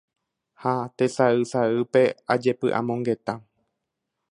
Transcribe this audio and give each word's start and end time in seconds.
ha 0.61 0.71
tesaysaýpe 0.97 2.03
ajepy'amongeta 2.33 3.33